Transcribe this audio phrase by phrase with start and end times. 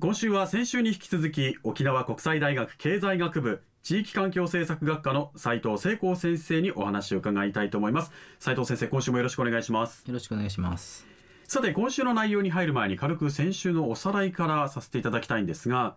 [0.00, 8.10] 今週は先週に引き続き沖縄国際大学経済学部地域環境政策学科の斉藤聖光先生にお話を伺いたいと思います。
[8.38, 10.02] 斉藤先生今週もよろしくお願いします。
[10.06, 11.06] よろしくお願いします。
[11.44, 15.96] さて今週の内容に入る前に軽く先週のおさらいからさせていただきたいんですが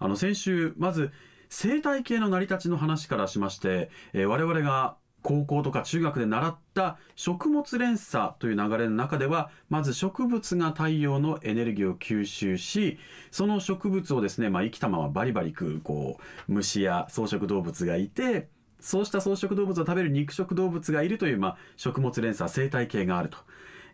[0.00, 1.12] あの先週まず
[1.48, 4.96] 生態系の成り立ちの話からしまして、えー、我々が
[5.26, 12.96] 高校とか中学で習った食物連鎖という流れの中ではまず植物が太陽のエネルギーを吸収し
[13.32, 16.18] その植物をですね、まあ、生きたままバリバリ食うこ
[16.48, 18.46] う虫や草食動物がいて
[18.78, 23.38] そうした草食動物を食べる肉食動物がいるという、まあ、食物連鎖生態系があると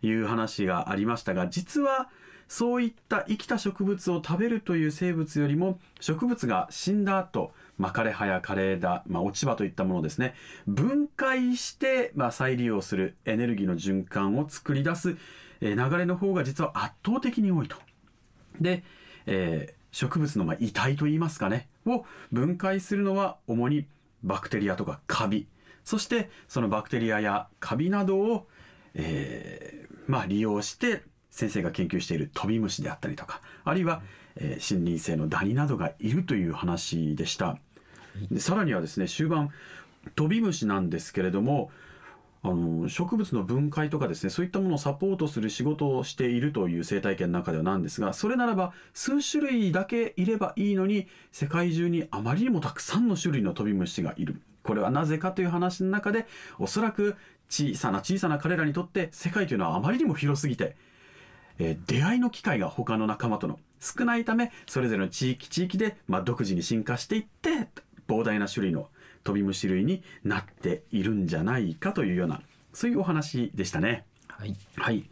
[0.05, 2.09] いう話がありましたが実は
[2.47, 10.35] そういった生きた植物を食べるという生物よりも植物が死んだ後まあ、枯れ葉や枯れ枝、まあ、落ち葉といったものですね
[10.67, 15.17] 分解して、まあ、再利用するエネルギーの循環を作り出す、
[15.61, 17.77] え、流れの方が実は圧倒的に多いと。
[18.61, 18.83] で、
[19.25, 23.87] えー、植物のま遺体といいますかねを分解するのは主に
[24.23, 25.47] バクテリアとかカビ
[25.83, 28.47] そしてそのバクテリアやカビなどを、
[28.93, 34.01] えーまあ、利用して先生が研究しているトビムシであったりとかあるいは、
[34.37, 37.57] えー、森林性のダニなどがいるという話でした。
[38.31, 39.49] でさらにはですね終盤
[40.15, 41.71] トビムシなんですけれども
[42.43, 56.27] あの植物の分解とかですねそういったものをサポートする仕事をしているという生態系の中ではなんですがそれならば数種類だけいればいいのに世界中にあまりにもたくさんの種類のトビムシがいるこれはなぜかという話の中で
[56.59, 57.15] おそらく
[57.49, 60.75] 小さな小さな彼らにとって世界というのはあまりにも広すぎて、
[61.59, 67.67] えー、出会いの機会が他の仲間との少ないためそれぞれの地域地域で、まあ、独自に進化していって
[68.07, 68.87] 膨大な種類の
[69.23, 72.41] 飛び虫類になっているんじゃないかというような
[72.73, 74.05] そういうお話でしたね。
[74.27, 75.05] はい、はい、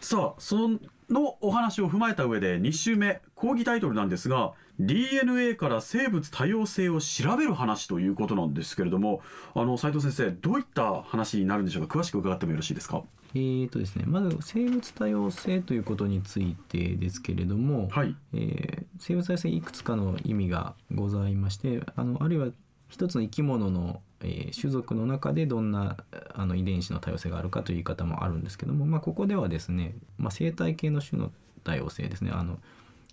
[0.00, 0.68] さあそ
[1.10, 9.22] のお話を踏まえた上で2週目講義タイトルなんですが DNA から生物多様性を調べる話ということなんですけれども
[9.54, 11.98] あの斉藤先生どういった話になるんでしょうか？
[11.98, 13.02] 詳しく伺ってもよろしいですか？
[13.34, 18.14] えーとですね、まず生物多様性ということについてですけれども、はい。
[18.32, 22.48] えー、生物多様性いくつかの意味がございましてあのあるいは
[22.88, 25.98] 一つの生き物の、えー、種族の中でどんな
[26.34, 31.30] あの遺伝子の多様性があるかという言い方もあるんですけども、まあ、ここではですね、まあ、生態系の種の
[31.64, 32.58] 多様性ですねあの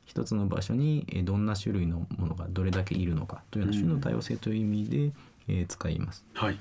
[0.06, 4.98] 一つの場所にどんな種類のものがどれだけいるのかというような種の多様性という意味で、
[5.48, 6.26] えー、使います。
[6.34, 6.58] はい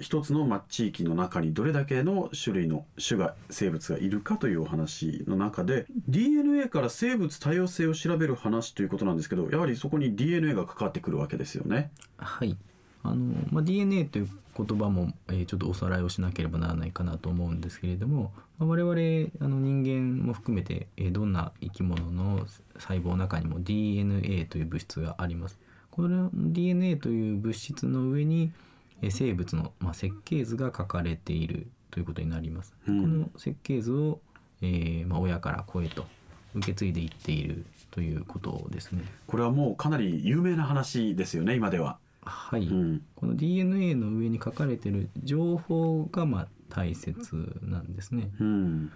[0.00, 11.92] 一つのま地域の中にどれだけの種類の種が生物がいるかというお話の中で DNA から生物多様性を調べる話ということなんですけどやはりそこに DNA が関わってくるわけですよね。
[12.18, 12.56] はい
[13.02, 22.46] あのまあ、DNA という言葉も、えー、ちょっとおさらいをしなければならないかなと思うんですけれども、まあ、我々あの人間も含めて、えー、どんな生き物の
[22.78, 25.58] 細胞の中にも DNA という物質があります。
[25.90, 28.52] この DNA という物質の上に
[29.10, 32.74] 生物の、まあ、設計図が書かれているということになります。
[32.88, 34.20] うん、この設計図を、
[34.62, 36.06] えーまあ、親から子へと
[36.54, 39.04] 受け継いでいっているということですね。
[39.26, 41.98] これはもうかなり有名な話ですよね今では。
[42.26, 48.30] はい、うん、この DNA の上に書かれている情報がまあ大切なんですね。
[48.40, 48.86] うん、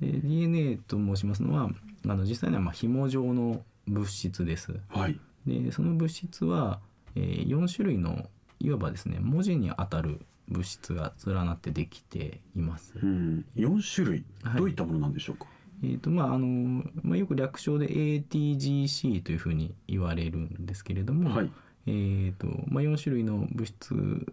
[0.00, 1.70] で DNA と申しますのは
[2.06, 4.74] あの実際にはまあ紐状の物質です。
[4.88, 6.80] はい、でその物質は、
[7.14, 8.28] えー、4種類の
[8.58, 12.94] いわばですね文字にあたる物質が連なってできています。
[13.00, 15.46] うん、4種類、はい、どういったものなんでしょうか？
[15.82, 21.50] えーとまああのまあ、よく略称で ATGC というふうに言われるんですけれども、はい、
[21.90, 24.24] えーとまあ、4種類の物質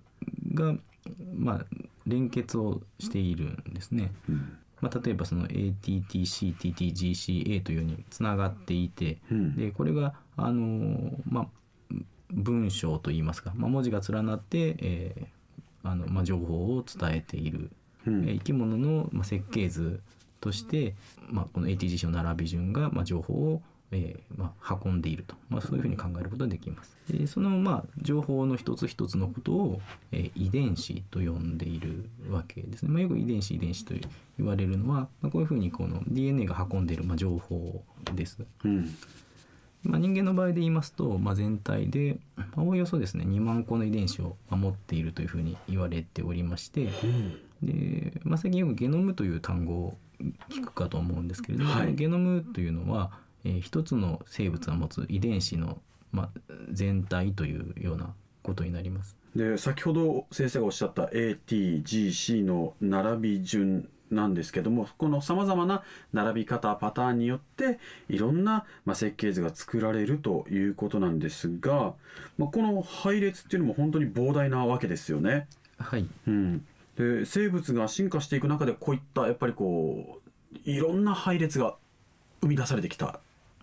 [0.54, 0.75] が、
[1.36, 1.65] まあ、
[2.06, 4.12] 連結をしているんですね。
[4.30, 4.59] うん。
[4.80, 11.48] まあ、例えばその ATTCTTGCA というようにつながっていて、うん、でこれがあの、まあ、
[12.30, 17.71] 文章といいますか、まあ、文字が連なって、えー、あの、まあ、情報を伝えている、
[18.06, 18.24] うん。
[18.25, 20.00] えー生き物の、まあ、設計図
[20.39, 20.94] として、
[21.27, 26.95] まあ、この ATGC の並び順が、まあ、情報を、えーまあ、運んでいると、まあ、そういうふうに考えることができます。
[27.10, 29.81] でその、まあ、情報の一つ一つのことを、
[30.12, 32.89] えー遺伝子と呼んでいるわけですね。
[32.89, 33.94] まあ、よく遺伝子遺伝子と
[34.38, 38.45] 言われるのは、まあ、こういうふうにこの DNA が運んでいる、まあ、情報です。
[38.63, 38.95] うん
[39.84, 46.89] まあ、人間の場合で言いますと、まあ、全体で、まあおおよそですね2万個の遺伝子をまあ持っているというふうに言われておりまして
[47.63, 49.98] で、まあ、最近よくゲノムという単語を
[50.50, 53.12] 聞くかと思うんですけれども、はいゲノムというのは、
[53.48, 55.80] えー一つの生物が持つ遺伝子の、
[56.12, 56.30] まあ、
[56.72, 58.14] 全体というような
[58.44, 59.16] ことになります。
[59.36, 65.84] で先ほど先生がおっしゃった ATGC の並び順なんですけどもこのさまざまな
[66.14, 67.78] 並び方パターンによって
[68.10, 71.94] いろんな、まあ、設計図が作られるということなんですが、
[72.38, 75.48] まあ、この配列っていうのも本当に膨大なわけですよね。
[75.78, 76.66] はい、うん、
[76.96, 80.20] で生物が進化していく中でこういったやっぱりこ
[80.56, 81.76] ういろんな配列が
[82.42, 83.20] 生み出されてきた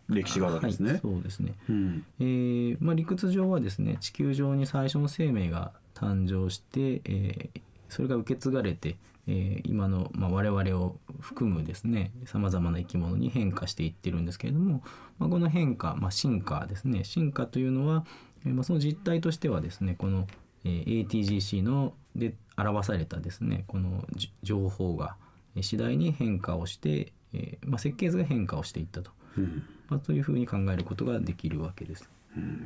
[0.09, 0.91] 歴史があるわけですね。
[0.93, 1.55] はい、そうですね。
[1.69, 7.61] うんえーまあ、理屈上はですね地球上に最初の生命が誕生して、えー
[7.91, 8.97] それが受け継がれて、
[9.29, 14.83] えー今の、まあ、我々を含むですねさまざまな生き物に変化していってるんですけれども、
[15.19, 18.05] まあ、この変化、まあ、進化ですね進化というのは、
[18.45, 20.27] えーまあ、その実態としてはですねこの、
[20.65, 25.17] えー ATGC ので表されたですねこのじ情報が
[25.55, 29.12] えー次第に変化をして、えーまあ、設計図が変化をしていったと。
[29.39, 32.09] うんまあ、というふうに考えることができるわけです。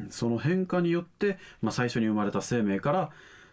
[0.08, 3.10] その変化によって、まあ、最初に生まれた生命から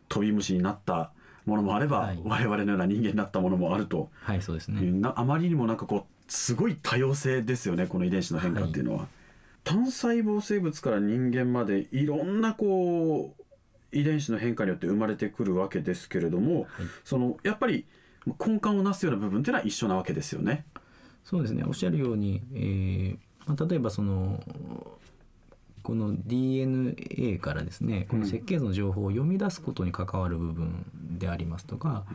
[0.08, 1.12] 飛び虫になった
[1.46, 5.02] ものもあれば、はい我々のような人間になったものもあるとはい、そうですね。
[5.16, 9.08] あまりにもなんかこうすごい多様性ですよねこの遺伝子の変化っていうのは。
[9.64, 13.44] 単細胞生物から人間までいろんなこう
[13.92, 16.68] 遺伝子の変化によって生まれてくるわけですけれども、はい
[17.04, 17.86] そのやっぱり
[18.28, 20.66] 根幹をなすような部分っていうのは一緒なわけですよね。
[21.26, 21.64] そうですね。
[21.68, 23.18] おっしゃるように、えー
[23.48, 24.42] まあ、例えばその
[25.84, 30.86] この DNA からですねこの設計図の情報を読み出すことに関わる部分
[31.20, 32.06] でありますとか、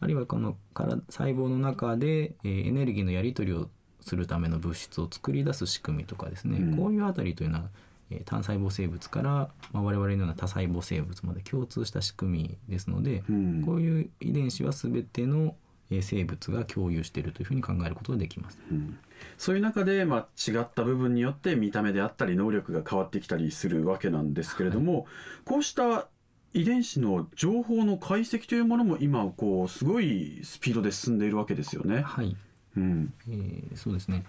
[0.00, 3.68] あるいはこのから細胞の中で、えーエネルギーのやり取りを
[4.00, 6.76] するための物質を作り出す仕組みとかですね、うん。
[6.76, 7.64] こういうあたりというのは、
[8.10, 9.30] えー単細胞生物から、
[9.72, 13.62] まあ、我々のような多細胞生物まで共通した仕組みですので、うん。
[13.64, 15.54] こういう遺伝子は全てのえー
[16.00, 18.58] 生物が共有しているというふうに考えることができます。
[18.70, 18.98] うん
[19.38, 25.06] そういう中で、まあ、違った部分によって見た目であったり能力が変わってきたりするわけなんですけれども、
[25.44, 26.08] こうした
[26.52, 32.02] 遺伝子の情報の解析というものも今こうすごいスピードで進んでいるわけですよね。
[32.02, 32.36] はい、
[32.76, 34.24] うんえーそうですね。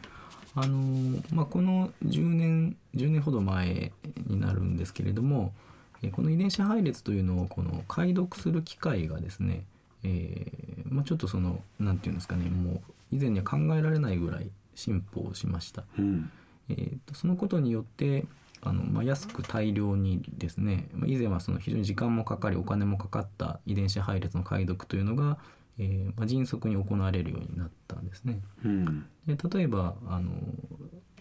[0.56, 3.92] あのーまあ、この10年10年ほど前
[4.28, 5.54] になるんですけれども、
[6.02, 9.66] えーこの遺伝子配列というのをこの解読する機会がですね、
[10.04, 12.82] えーまあ、ちょっとそのなんていうんですかねもう
[13.12, 15.84] 以前には考えられないぐらい進歩しました。
[15.98, 16.32] うん
[16.70, 18.26] えーとそのことによって
[18.62, 25.38] あの、まあ、安く大量にですねまあ以前はその非常に時間もかかりお金もかかった遺伝子配列の解読というのが、
[25.78, 28.42] えーまあ、迅速に行われるようになったんですね。
[28.64, 30.32] うんで例えばあの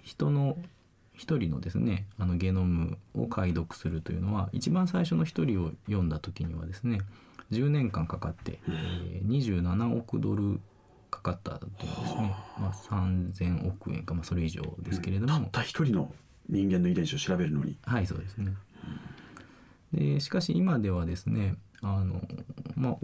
[0.02, 0.58] 人の
[1.14, 7.00] 一人のですねあのゲノムを解読するというのは一番最初の一人を読んだ時にはですね
[7.52, 10.60] 10年間かかって、えー27億ドル
[11.10, 16.12] かかったというんですね、まあ、3000億円か、まあ、それ以上ですけれども、たった一人の
[16.48, 17.78] 人間の遺伝子を調べるのに。
[17.82, 18.52] はいそうですね。
[19.92, 22.20] でしかし今ではですねあの
[22.74, 22.96] まあ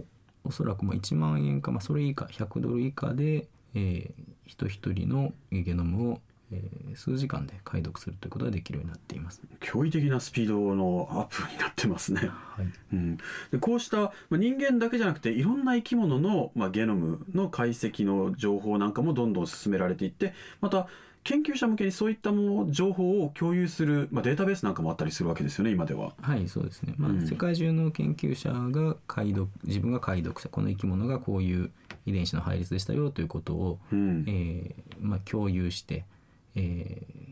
[0.43, 6.21] おそらくまあ1万円か、まあ、それ以下100ドル以下で、えー人一人のゲノムを、
[6.51, 9.41] えー数時間で解読するということができるようになっています。
[9.61, 12.19] 驚異的なスピードのアップになってますね。
[12.21, 13.17] はい、うん、
[13.51, 20.87] でこうしたまあ人間だけじゃなくていろんな生き物の、まあ、ゲノムの解析の情報なんかもどんどん進められていってまた
[21.23, 26.13] 研究者向けにそういったもの情報を共有する、まあ、データベースなんかもあったりするわけですよね今では。
[26.21, 31.71] はい、そうですね、まあうん世界中の研究者が解読自分が解読したこの生き物がこういう
[32.05, 36.05] 遺伝子の配列でしたよということを、うんえーまあ、共有して、
[36.55, 37.31] えー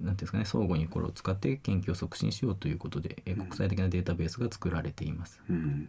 [0.00, 5.40] なんていうんですかね相互にこれを使って研究を促進しようということで、えー国際的なデータベースが作られています。
[5.50, 5.88] うん、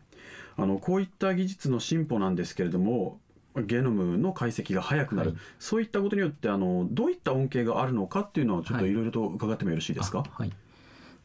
[0.57, 3.19] あのこういった技術の進歩なんですけれども
[3.55, 5.39] ゲノムの解析が早くなる、はい。
[5.59, 8.91] そういったことによってあのどういった恩恵があるのかっていうのをちょっとはい。
[8.91, 10.23] いろいろと伺ってもよろしいですか？
[10.25, 10.51] あはい、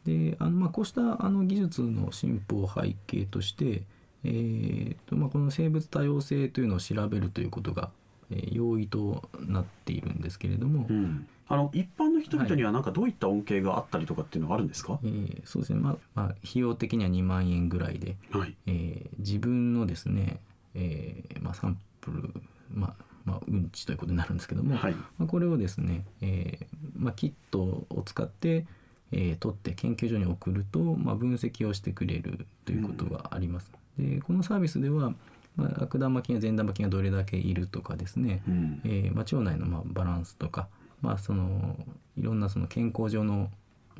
[0.05, 3.85] であのまあこうしたあの技術の進歩を背景として、
[4.25, 7.91] えーとまあ、この生物多様性というのを調べるということが、
[8.31, 15.81] えー容易となっているんですけれども、うんあの一般の人々にはなんかどういった恩恵があったりとかっていうのがあるんですか、えーそうですね。
[15.81, 18.55] まあ、まあ、費用的には2万円ぐらいで、はい。
[18.67, 20.41] えー自分のですね、
[20.75, 22.33] えーまあ、サンプル、
[22.73, 24.93] まあまあ、うんちということになるんですけども、はい。
[24.93, 28.67] まあ、これをですね、えーまあ、キットを使って、
[29.13, 33.71] えー取って研究所に送ると、まあ、分析をしてくれるということがあります。
[33.99, 35.13] でこのサービスでは、
[35.57, 38.81] まあ、悪玉菌や善玉菌がどれだけいるとかですね、うん。
[38.85, 40.69] えーまあ、腸内のまあバランスとか、
[41.01, 41.77] まあ、その
[42.17, 43.51] いろんなその健康上の、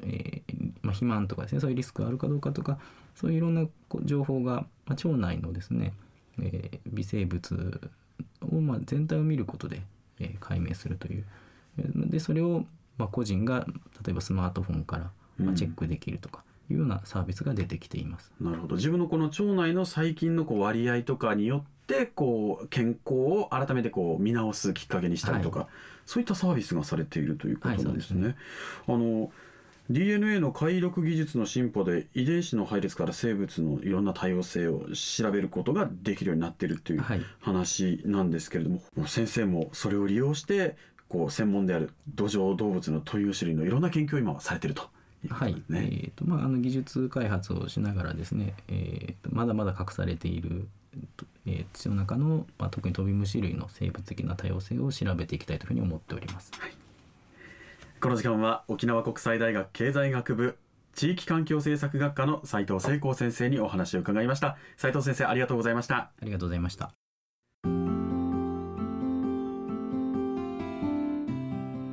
[0.03, 2.79] えーまあ、肥満とかですねそういうリスクがあるかどうかとか
[3.15, 3.67] そういういろんな
[4.05, 5.93] 情報が、まあ、腸内のですね、
[6.41, 7.81] えー微生物
[8.51, 9.83] を、まあ、全体を見ることで、
[10.21, 11.25] えー解明するという。
[11.79, 12.65] えーでそれを、
[12.99, 13.67] まあ、個人が
[14.05, 18.33] 例えばスマートフォンから、まあ、チェックできるとかいうようなサービスが出てきています。
[18.41, 18.77] なるほど。
[18.77, 21.74] 自分のこの腸内の細菌のこう割合とかによって
[22.07, 25.69] こう健康を改めてこう見直すきっかけにしたりとか、
[26.07, 28.25] そういったサービスがされているということなんですね。
[28.25, 28.37] はい
[28.89, 29.31] あの
[29.91, 40.77] DNA の解読技術の進歩で遺伝子の配列から生物のいろんな多様性を調べることができるようになっているというはい話なんですけれども、もう先生もそれを利用して
[41.09, 44.85] こう専門である土壌動物の固有種類のいろんな研究を今はされていると
[45.23, 45.89] いうことはいですね。
[45.93, 50.67] えーとまあ、あの技術開発をしながらですね、えーとまだまだ隠されている、
[51.47, 56.53] えー土の中の、まあ、特に飛び虫類の生物的な多様性を調べていきたいというふうに思っております。
[58.01, 60.59] この時間は沖縄国際大学経済学部
[60.95, 66.93] 地域環境政策学科の斉藤聖光先生にお話を伺いました斉藤先生ありがとうございましたありがとうございました。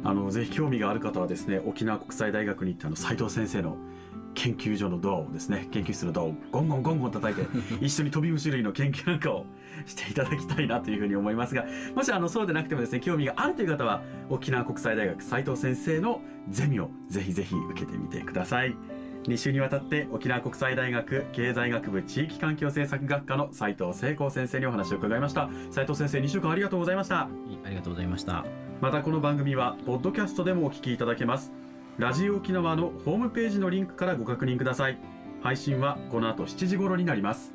[0.03, 3.77] あのぜひ興味がある方はですね沖縄国際大学に行ってあの斉藤先生の
[4.33, 7.49] 研究所のドアをですね研究室のドアをゴンゴンゴンゴン叩いて
[7.81, 9.45] 一緒に飛び虫類の研究なんかを
[9.85, 18.75] していただきたいなというふうに思いますがもしあのそうでなくてもですね興味があるという方は沖縄国際大学斉藤先生のゼミをぜひぜひ受けてみてください。
[19.25, 25.47] 2週にわたって沖縄国際大学経済学部地域環境政策学科の斉藤聖光先生にお話を伺いました。
[25.69, 27.19] 斉藤先生2週間ありがとうございました。
[27.63, 28.43] ありがとうございました。
[28.81, 31.51] またこの番組はポッドキャストでもお聞きいただけます
[32.01, 34.97] ラジオ沖縄のホームページのリンクからご確認ください。
[35.43, 37.53] 配信はこの後7時頃になります。